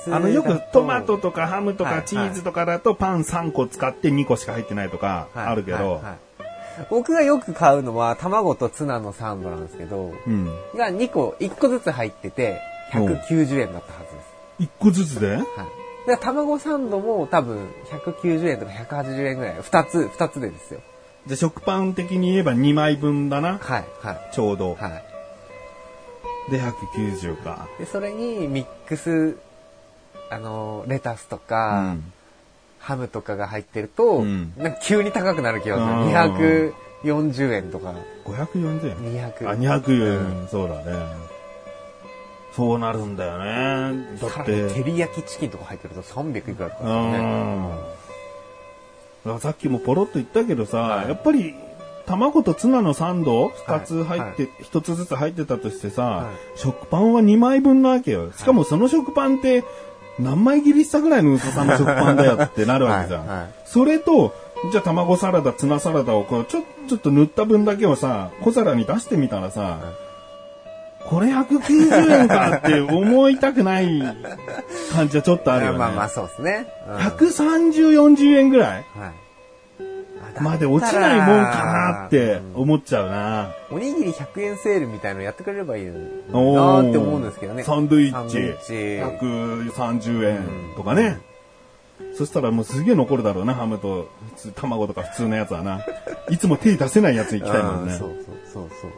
[0.04, 0.12] つ。
[0.12, 6.16] あの、よくトマトとかハムとはいかチーズとかだとパン3個使って2個しか入ってないとかはいあるけどはいはい、
[6.90, 10.46] 僕がよく買うのは卵とツナのサンドなんですけど、うん。
[10.74, 12.61] が2個、1個ずつ入ってて、
[12.92, 14.00] 190円だったは
[14.58, 14.72] ずです。
[14.78, 15.37] 1個ずつで？
[15.37, 15.46] はい。
[16.06, 19.56] で、卵サンドも多分190円とか180円ぐらい。
[19.61, 20.80] 2つ、2つでですよ。
[21.26, 23.58] じゃあ食パン的に言えば2枚分だな。
[23.61, 24.30] はい、はい。
[24.32, 24.74] ちょうど。
[24.74, 26.50] はい。
[26.50, 27.68] で、190か。
[27.78, 29.37] で、それにミックス、
[30.30, 32.12] あの、レタスとうか、ん。
[32.83, 34.53] ハムとかが入ってると、うん。
[34.59, 36.75] なんか急に高くなる気がすうんる。
[37.05, 38.97] 240円とか、540円
[39.33, 41.07] ？200あ、200円、そうだね。
[42.55, 44.16] そうなるんだよね。
[44.21, 46.85] だっさらに照て、り焼きチキンとか入ってると300いくらとか
[49.25, 49.38] ね。
[49.38, 51.09] さっきもポロッと言ったけどさ、はい。
[51.09, 51.55] やっぱり、
[52.05, 53.87] 卵とツナのサンド2はい。
[53.87, 58.33] つ入って、1つずつ入ってたとしてさ、は食パンは2枚分なわけよ。
[58.33, 59.64] しかもその食パンって、
[60.18, 63.27] 何枚切りしたぐらいの薄さの食パンだよってなるわけじゃん。
[63.27, 64.35] はいはいそれと、
[64.70, 69.79] じゃあ卵サラダ、ツナサラダをこうちょ、ちょっと塗った分だけをさ、小皿に出してみたらさ、
[71.09, 74.03] これ190円かって思いたくない
[74.92, 75.79] 感じはちょっとあるよね。
[75.81, 76.66] まあまあそうですね。
[76.87, 78.85] うん130、40円ぐらい？
[78.98, 79.12] はい。
[80.40, 83.55] まで落ちないもんかなって思っちゃうな。
[83.71, 87.62] おにぎり100円セールみたいのやってくれればいいなーって思うんですけどね。
[87.64, 90.38] サンドイッチイッチ130円
[90.77, 91.21] とかね。
[92.14, 94.11] そしたらもうすげえ残るだろうな、ハムと
[94.57, 95.85] 卵とか普通のやつはな。
[96.31, 97.92] いつも手出せないやつ行きたいもんね。
[97.92, 98.90] うんそうそうそうそう。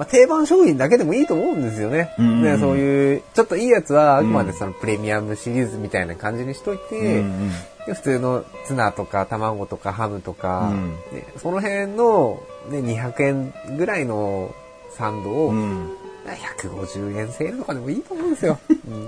[0.00, 2.14] まあ、定番商品だけでもいいと思うんですよね。
[2.18, 2.42] うん。
[2.42, 7.50] ねそういう、ちょっといいやつはあくまでそのプレミアムシリーズみたいな感じにしといて、うんうん
[7.86, 10.94] で普通のツナとか卵とかハムとか、うん。
[11.12, 14.54] ねその辺の、ね、200円ぐらいの
[14.96, 15.90] サンドを、うん。
[16.26, 18.58] 150円セールとかでもいいと思うんですよ。
[18.70, 19.06] うん。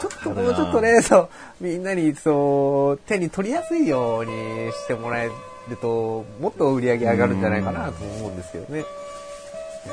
[0.00, 1.28] ちょっともうちょっとね、そう、
[1.60, 5.30] みんなにそう、手に取りやすいようにしてもらえ
[5.68, 8.84] ると、もっと売り上げ上がるんじゃないかなと思うんですけどね。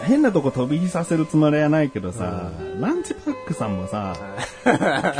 [0.03, 4.15] 変なとこ飛び火させるつもりはないけどさ、ランチパックさんもさ、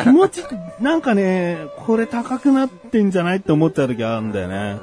[0.03, 0.43] 気持ち、
[0.79, 4.79] なんかね、これ高くなってんじゃないって思っちゃう時あるんだよね。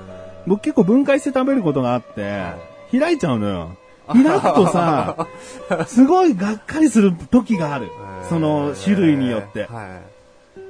[0.46, 2.44] 僕結構分解して食べることがあって、
[2.92, 3.76] 開いちゃうのよ。
[4.06, 5.26] 開くとさ、
[5.86, 7.88] すごいがっかりする時がある。
[8.28, 9.62] その種類によって。
[9.62, 10.00] は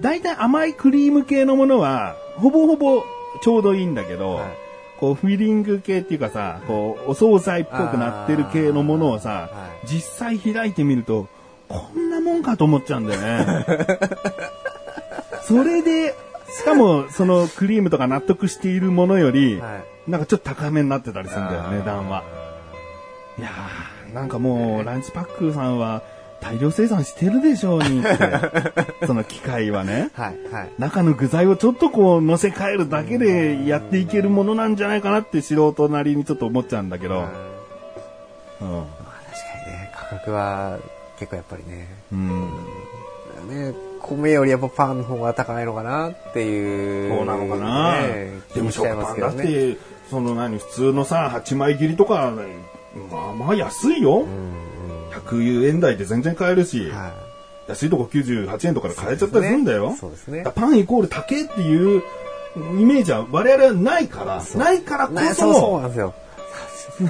[0.00, 3.02] 大体甘いクリーム系のものは、ほぼほぼ
[3.42, 4.67] ちょうどいいんだけど、はい
[4.98, 11.28] こうフィリング系っていうかさ、こうお惣菜っぽくなってる系のものをさ、はい実際開いてみると、
[11.68, 13.66] こんなもんかと思っちゃうんだよね。
[15.42, 16.14] それで、
[16.50, 22.24] しかもそのクリームとか納得しているものより、はなんかちょっと高めになってたりするんだよ、値段は。
[23.38, 26.02] いやー、なんかもう、ランチパックさんは
[26.40, 28.08] 大量生産してるでしょうにって、
[29.06, 30.10] その機械はね。
[30.16, 30.20] い。
[30.20, 30.52] はい。
[30.52, 30.70] はい。
[30.78, 37.14] 中の具材をちょっとこう乗せ替えるだけでやっていけるものなんじゃないかなって素人なりにちょっと思っちゃうんだけど。
[37.16, 37.22] うん。
[37.22, 37.30] まあ
[38.60, 40.78] 確かにね、価格は
[41.18, 42.50] 結構やっぱりね、うん。
[43.48, 47.16] ね、米よりやっぱパンの方が高いのかなっていう。
[47.16, 49.32] そうなのかな、ねでも食パンだっ。
[49.34, 49.76] て、
[50.10, 52.32] その何、普通のさ、8枚切りとか、
[53.10, 54.26] まあまあ安いよ。
[55.20, 57.12] 100円台で全然買えるし、は
[57.68, 59.94] 安いとこ98円とかで買えちゃったりするんだよ。
[59.98, 62.02] そうですねだからパンイコール高えっていう
[62.56, 65.16] イメージは我々はないから、ないからこい。
[65.16, 66.14] ね、そうそうそなんですよ。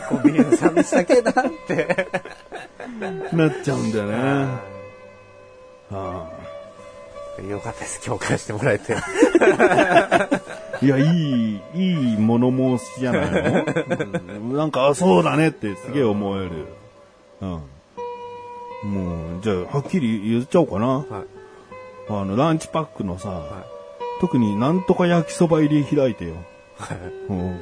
[0.08, 1.34] コンビニのサだけだっ
[1.66, 2.08] て。
[3.32, 4.14] なっちゃうんだよね。
[5.90, 6.30] あ
[7.48, 8.04] よかったです。
[8.04, 8.96] 共感してもらえて。
[8.96, 10.28] あ
[10.82, 13.64] いや、いい、いい物申しじゃないの、
[14.40, 16.50] うんなんか、あそうだねってすげえ思える。
[17.40, 17.62] うん。
[18.84, 20.86] もう、じゃあ、はっきり言っちゃおうかな。
[20.86, 21.04] はい。
[22.10, 23.64] あの、ランチパックのさ、は
[24.20, 26.34] 特になんとか焼きそば入り開いてよ。
[26.78, 26.98] はい。
[27.28, 27.58] うん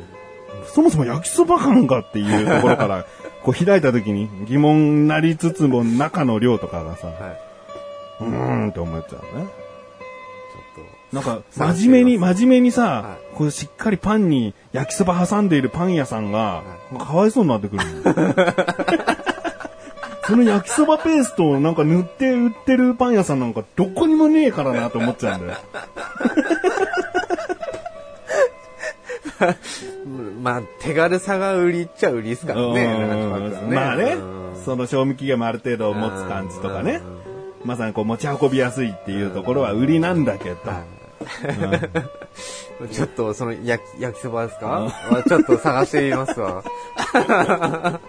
[0.66, 3.04] そもそも焼きそば感かっていうところから、
[3.44, 7.14] こう開いた時に疑問になりつつも中の量とかがさ、はい。
[8.20, 9.44] うーんって思っちゃうね。
[9.44, 16.62] ちょっなんか、さ真面目に、さ真面目にさ、はこうしっかりパンに焼きそば挟んでいるパン屋さんが、
[16.98, 19.15] かわいそうになってくるの。
[20.26, 25.58] その焼きそばペーストをなんか塗って売ってるパン屋さんなんかどこにもねえからなと思っちゃうんだよ。
[29.38, 29.46] と
[30.42, 33.74] まあ、手軽さが売りっちゃ売りですからね、ね。
[33.74, 37.00] まあねうん、その賞味期限もある程度持つ感じとかね。
[37.64, 40.56] まさにこう持ち運びやすいっていうところは売りなんだけど。
[42.92, 44.86] ちょっと、その焼き、焼きそばですか？
[45.10, 46.62] あちょっと探してみますわ。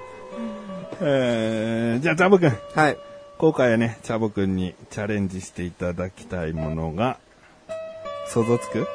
[1.00, 2.58] えー、じゃあ、チャボくん。
[2.74, 2.98] はい。
[3.38, 7.20] 今回はね、チャボくんにチャレンジしていただきたいものが、
[8.28, 8.88] 想像つく？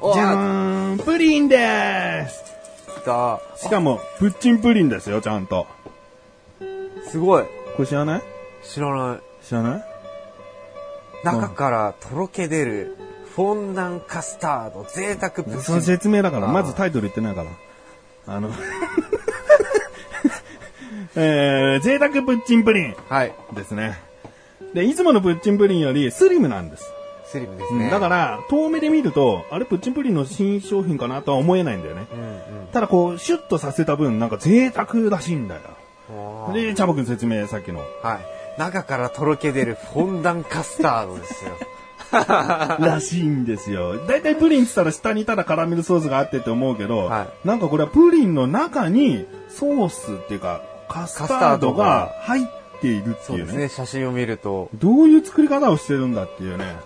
[0.00, 2.44] おじゃーんプリンです
[3.00, 3.40] 来た。
[3.56, 5.66] しかも、プッチンプリンですよ、ちゃんと。
[7.06, 7.44] すごい。
[7.76, 8.22] これ知らない？
[8.62, 9.20] 知らない。
[9.42, 9.84] 知らない？
[11.24, 12.96] 中からとろけ出る
[13.34, 17.50] フォンダンカスタード贅沢プチその説明だから、まずタイトル言ってないから。
[18.26, 18.50] あの、
[21.14, 23.34] えー、贅沢プッチンプリンはい。
[23.54, 23.98] ですね。
[24.74, 26.90] で、いつものプッチンプリンよりスリムなんです。
[27.26, 27.90] スリムですうんね。
[27.90, 32.06] だから、遠目で見ると、あれプッチンプリンの新商品かなとは思えないんだよね。
[32.12, 32.24] うんう
[32.64, 32.66] ん。
[32.72, 35.60] ただこう、シュッとさせた分、なんか贅沢らしいんだよ。
[36.52, 37.80] で、チャボくん説明、さっきの。
[38.02, 38.20] は
[38.56, 38.60] い。
[38.60, 41.52] 中からとろけ出るフォンダンカスタードですよ。
[42.12, 43.96] らしいんですよ。
[44.06, 50.60] だいたいプリンって言ったら下にただカラメルソースがあってって思うけど、はなんかこれはプリンの中にソースっていうか、
[50.92, 52.46] カスタードが入っ
[52.80, 53.16] ているっていうね。
[53.22, 53.68] そうですね。
[53.68, 56.76] 写真を見るとどういう作り方をしてるんだっていうね。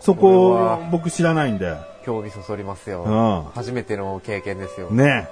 [0.00, 1.76] そこ僕知らないんで。
[2.04, 3.02] 興味そそりますよ。
[3.04, 4.90] うん初めての経験ですよ。
[4.90, 5.28] ね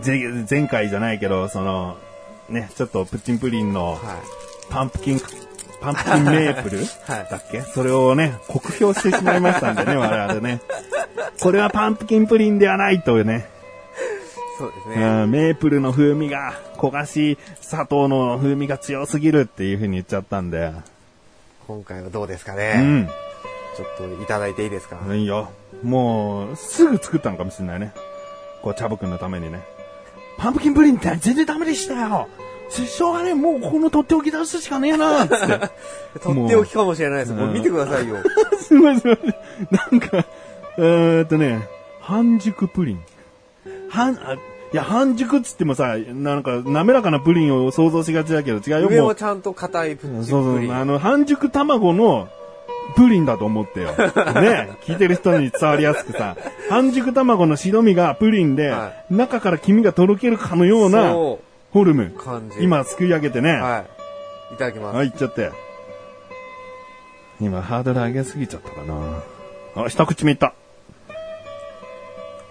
[0.00, 0.18] ぜ
[0.50, 1.96] 前回じゃないけど、その、
[2.48, 3.98] ね、ちょっとプッチンプリンのはい。
[4.70, 5.20] パンプキン、
[5.82, 7.60] パンプキンメープル、 はいだっけ？
[7.62, 10.60] それをね、酷評してしまいましたんでね、 我々ね。
[11.42, 13.48] これはパンプキンプリンではないというね。
[14.58, 15.24] そうですうね。
[15.24, 20.72] ん、メープルの風味が、焦がし砂糖の風味が強すぎるっていう風に言っちゃったんで。
[21.66, 22.74] 今回はどうですかうね。
[22.82, 23.06] ん。
[23.76, 24.98] ちょっといただいていいですか？
[25.14, 25.48] いいよ。
[25.82, 27.92] もう、すぐ作ったのかもしれないね。
[28.62, 29.60] こう、チャボくんのためにね。
[30.36, 32.28] パンプキンプリンって全然ダメでしたよ。
[32.68, 35.58] しょうがねえ、もうこのとっておき出すしかねえな、つって。
[36.20, 37.32] とっておきかもしれないです。
[37.32, 38.16] もううん見てくださいよ。
[38.58, 39.32] すみません、 すいま
[39.70, 39.90] せん。
[39.92, 40.24] なんか、
[40.78, 41.66] えーっとね、
[42.00, 43.00] 半熟プリン。
[43.92, 44.38] 半、あい
[44.76, 48.92] や、半熟っつってもさ、なんか、滑らかなプリンを想像しがちだけど、違うよ、もう。
[48.92, 50.72] 上はちゃんと硬いプッチそうそう。
[50.72, 52.28] あの、半熟卵の
[52.96, 53.92] プリンだと思ってよ。
[54.40, 56.36] ね、聞いてる人に伝わりやすくさ、
[56.70, 61.40] 半熟卵の白身がプリンで、は中から黄身がとろけるかのようなそ
[61.74, 62.10] フォルム。
[62.10, 63.52] 感じ今、すくい上げてね。
[63.52, 63.84] は
[64.50, 64.54] い。
[64.54, 64.96] いただきます。
[64.96, 65.50] はい、いっちゃって。
[67.40, 69.84] 今、ハードル上げすぎちゃったかな。
[69.84, 70.54] あ、一口目いった。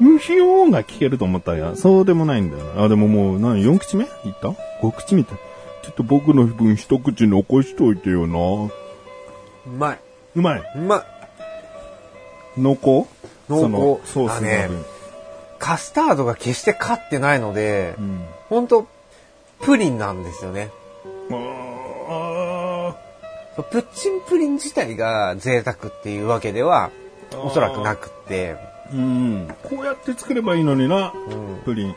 [0.01, 1.75] むひよーが聞けると思ったよ。
[1.75, 2.83] そうでもないんだよな。
[2.83, 4.05] あ、でももう、何、4口目？
[4.05, 4.09] いっ
[4.41, 4.47] た
[4.81, 5.35] ?5 口目いった。
[5.35, 8.39] ちょっと僕の分一口残しといてよな。
[9.67, 9.99] うまい。
[10.35, 10.63] うまい？
[10.75, 11.01] うまい。
[12.59, 13.05] 濃厚？
[13.47, 14.83] 濃厚ソースのあね分。
[15.59, 18.25] カスタードが決して勝ってないので、うん。
[18.49, 18.87] ほんと、
[19.61, 20.71] プリンなんですよね。
[21.29, 21.35] プ
[23.79, 26.89] ッチンプリン自体が贅沢っていうわけでは、
[27.43, 29.47] おそらくなくって、ーうん。
[29.63, 31.95] こうやって作ればいいのにな、うんプリン。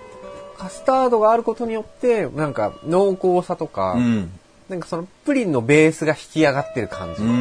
[0.57, 4.31] カスタードがあることによって、なんか濃厚さとか、ん。
[4.69, 7.23] なんかそのプリンのベースが引き上がってる感じ。
[7.23, 7.37] うんうん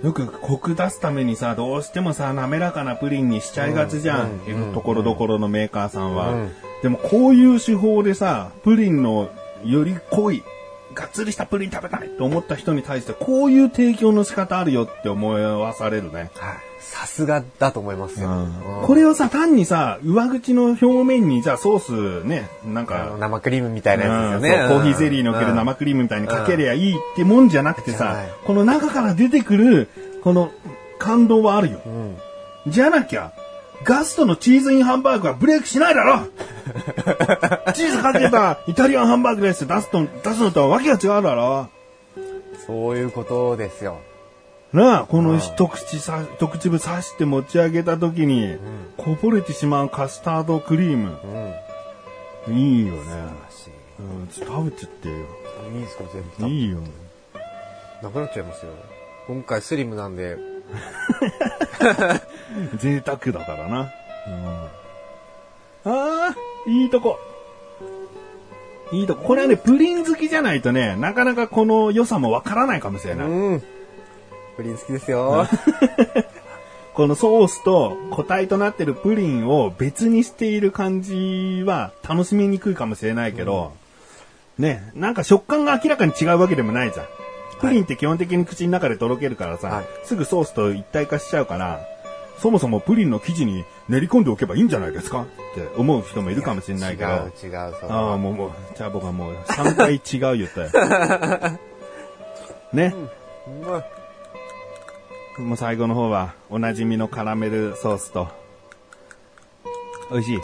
[0.00, 0.06] うん。
[0.06, 4.40] よくコク出すためにさ、どうしてもさ、滑らかなプリンにしちゃいがちじゃん。
[4.46, 6.32] うんうんところどころのメーカーさんは。
[6.32, 6.52] うん
[6.84, 9.30] でもこういう手法でさ、プリンの
[9.64, 10.42] より濃い、
[10.92, 16.30] がっつりしたプリン食べたいと思った人に対して、こういう提供の仕方あるよって思わされるね。
[16.34, 16.56] はい。
[16.90, 18.28] さすがだと思いますよ。
[18.28, 18.54] うん
[18.86, 24.68] これをさ、単にさ、上口の表面に、じゃあソースね、なんあかの、生クリームみたいなやつですよね。
[24.68, 28.16] コーヒーゼリーのっける生クリームみたいにかけりゃいいってもんじゃなくてさ
[28.46, 29.88] この中から出てくる、
[30.22, 30.50] この
[30.98, 31.80] 感動はあるよ。
[31.86, 32.16] うん。
[32.66, 33.32] じゃなきゃ、
[33.84, 36.20] ガストのチーズインハンバーグはブレイクしないだろ
[37.74, 41.68] チーズかけたイタリアンハンバーグです出すと、出すのとはわけが違うだろ
[42.66, 43.98] そういうことですよ。
[44.74, 48.56] なあ、この一口さ、一口分刺して持ち上げた時に、
[48.96, 51.16] こぼれてしまうカスタードクリーム。
[52.48, 52.58] うん。
[52.58, 53.00] いいよね。
[53.50, 53.70] し
[54.00, 55.14] うん、ちょっと食べちゃってよ。
[55.74, 56.52] いいですか、全部。
[56.52, 56.78] いいよ。
[58.02, 58.72] なくなっちゃいますよ。
[59.28, 60.38] 今回スリムなんで、
[62.76, 63.92] 贅沢だからな。
[65.84, 66.34] ああ、
[66.66, 67.20] いいとこ。
[68.90, 69.22] いいとこ。
[69.22, 73.28] これはね、プリン好きじゃないとね、なかなかこの良さもわからないかもしれない。
[73.28, 73.62] うん。
[74.56, 75.46] プリン好きですよ。
[76.94, 83.72] このソースと固体となってるプリンを別にしている感じは楽しみにくいかもしれないけど、
[84.58, 87.06] ね、なんか食感が明らかに違うわけでもないじゃん。
[87.60, 91.80] プリンって基本的に口の中でとろけるからさ、はいすぐソースと一体化しちゃうから、
[92.38, 95.22] そもそもプリンの生地に練り込んでおけばいいんじゃないですか？
[95.22, 95.24] っ
[95.54, 97.10] て思う人もいるかもしれないけど。
[97.10, 97.30] 違う違う、
[97.80, 97.90] そう。
[97.90, 101.58] ああ、もう、もう、じゃあ僕はもう3回違う言ったよ。
[102.72, 102.94] ね。
[103.64, 103.84] うまい
[105.38, 108.28] もう最後の方は、おなじみのカラメルソースと、
[110.10, 110.40] 美味しい。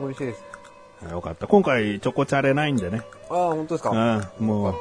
[0.00, 0.44] 美味しいです。
[1.10, 1.46] よかった。
[1.48, 3.02] 今回、チョコチャレないんでね。
[3.30, 3.90] ああ、本当ですか。
[3.90, 4.74] うん、もう。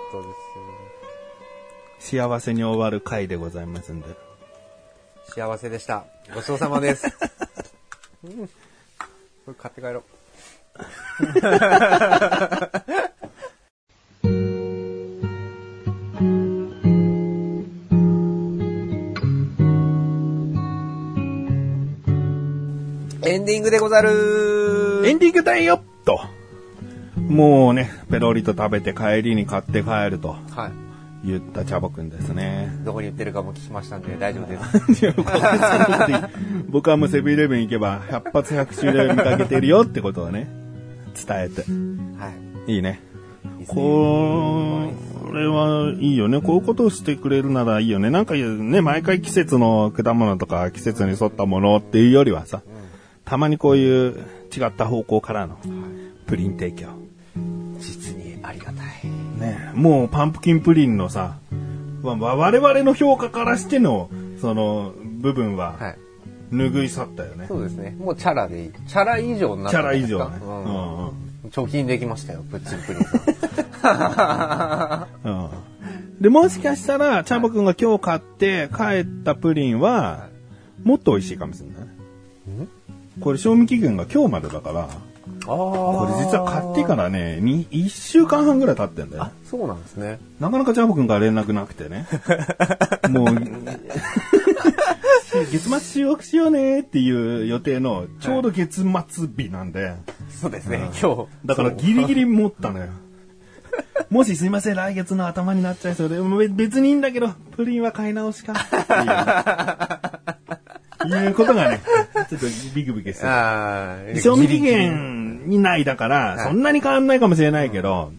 [1.99, 4.07] 幸せに終わる回でございますんで。
[5.25, 6.05] 幸せでした。
[6.33, 7.07] ごちそうさまです。
[8.23, 8.47] うん。
[8.47, 8.53] こ
[9.47, 10.03] れ買って帰ろ
[14.23, 14.56] う。
[23.27, 26.19] エンディングでござるエンディングだよと。
[27.17, 30.87] もうね、ペロリと食べて帰りに買って帰るとはい。
[31.27, 32.69] 言ったチャボくんですね。
[32.85, 35.13] どこに売ってるかも聞きましたんで大丈夫です。
[36.69, 40.47] 僕はもうセブンイレブン行けば、100発100中で見かけてるよってことをね、
[41.15, 41.65] 伝えて。
[42.17, 42.29] は
[42.67, 42.75] い。
[42.75, 43.01] いいね。
[43.57, 46.39] いいっすねこれはいいよね。
[46.39, 48.09] こういうことをしてくれるならいいよね。
[48.09, 52.61] なんかね、毎回季節の果物とか季節に沿ったものっていうよりはさ、
[53.27, 54.25] たまにこういう
[54.55, 55.57] 違った方向からの
[56.25, 56.87] プリン提供。
[57.79, 58.75] 実にありがたい。
[59.39, 61.37] ね、もうパンプキンプリンのさ、
[62.01, 64.09] わ我々の評価からしての、
[64.39, 65.73] その部分は。
[65.73, 65.97] はい
[66.49, 67.45] 拭い去ったよね。
[67.49, 67.93] そうですね。
[67.99, 68.71] もうチャラでいい。
[68.87, 69.81] チャラ以上になっチャ。
[69.81, 70.37] ラ以上ね。
[70.41, 71.11] うんうんうん
[71.51, 73.03] 貯金できましたよ、プッチンプリン
[73.81, 75.27] さん。
[75.29, 75.49] うん
[76.21, 80.27] で、もしかしたら、チャボくんが今日買って帰ったプリンは、
[80.83, 81.96] もっと美味しいかもしれない。
[83.19, 84.87] これ賞味期限が今日までだから、あ
[85.45, 90.19] これ実は買ってからね、に1週間半ぐらい経ってんだよあ。、そうなんですね。
[90.39, 92.07] なかなかチャボくんから連絡なくてね。
[93.09, 93.27] もう、
[95.51, 99.93] 月末収録しようねっていう予定の、ちょうど月末日なんで、
[100.29, 101.25] そうですね、今日。
[101.45, 102.87] だからギリギリ持ったのよ。
[104.09, 106.17] もしすいません、来月の頭になっちゃいそうで、
[106.49, 108.53] 別にいいんだけど、プリンは買い直しか。
[108.53, 108.55] っ
[111.03, 111.81] ていう、 いうことがね、
[112.29, 113.29] ちょっとビクビクしてる。
[113.29, 118.11] ああ、賞味期限にないだから、はいそんなに変わんないかもしれないけど、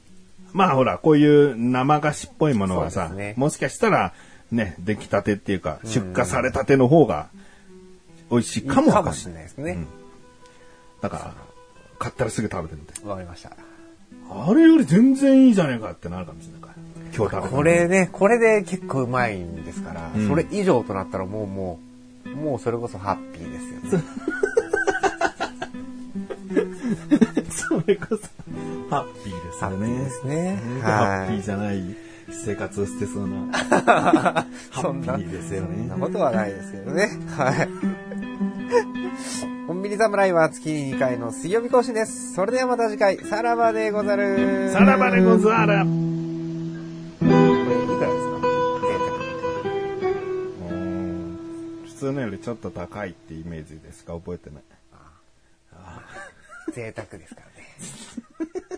[0.53, 4.13] まあほら、こういう生菓子っぽいものはさ、ねもしかしたら、
[4.51, 7.29] ね、出来たてっていうか、出荷されたての方が、
[8.31, 9.79] 美味しいかもわかもしれないですね。
[11.01, 11.35] だから、
[11.99, 13.07] 買ったらすぐ食べてみて。
[13.07, 13.53] わ、かりました。
[14.31, 16.75] あれより全然いいじゃねえかってなるかもしれないから。
[17.15, 21.88] 今日食べたこれね、これで結構うまいんですから、うんそれ以上となったらもうもう、
[22.35, 24.05] もうそれこそハッピーですよね。
[27.51, 28.17] それこそ、
[28.91, 29.99] ハッピーですよね。
[29.99, 30.61] ですね。
[30.83, 31.97] ハッピーはじゃない
[32.31, 33.53] 生活を捨てそうな。
[33.53, 34.81] ハい。
[34.81, 37.11] そんな、ッピーですよねそんなことはないですけどね。
[37.37, 37.69] はい。
[39.67, 42.33] コンビニ侍は月に2回の水曜日更新です。
[42.35, 44.71] それではまた次回、さらばでござる。
[44.73, 45.85] さらばでござる。
[47.21, 48.18] これいくらですか普
[51.99, 54.15] 通のよりちょっと高いってイメージですか？
[54.15, 54.63] 覚えてない。
[56.73, 56.93] 贅沢。
[56.93, 58.78] 贅沢ですからね。